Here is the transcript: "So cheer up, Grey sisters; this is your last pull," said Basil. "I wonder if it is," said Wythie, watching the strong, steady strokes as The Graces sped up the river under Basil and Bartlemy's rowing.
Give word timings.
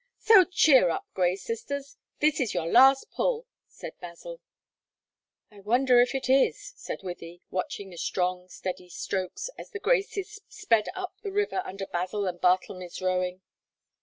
"So 0.17 0.45
cheer 0.45 0.89
up, 0.89 1.05
Grey 1.13 1.35
sisters; 1.35 1.95
this 2.21 2.39
is 2.39 2.55
your 2.55 2.65
last 2.65 3.11
pull," 3.11 3.45
said 3.67 3.93
Basil. 3.99 4.41
"I 5.51 5.59
wonder 5.59 5.99
if 6.01 6.15
it 6.15 6.27
is," 6.27 6.73
said 6.75 7.01
Wythie, 7.03 7.41
watching 7.51 7.91
the 7.91 7.99
strong, 7.99 8.49
steady 8.49 8.89
strokes 8.89 9.51
as 9.59 9.69
The 9.69 9.79
Graces 9.79 10.41
sped 10.49 10.87
up 10.95 11.13
the 11.21 11.31
river 11.31 11.61
under 11.65 11.85
Basil 11.85 12.25
and 12.25 12.41
Bartlemy's 12.41 12.99
rowing. 12.99 13.43